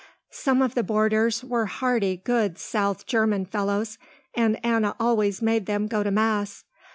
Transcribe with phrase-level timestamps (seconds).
[0.31, 3.99] Some of the boarders were hearty good south german fellows
[4.33, 6.63] and Anna always made them go to mass.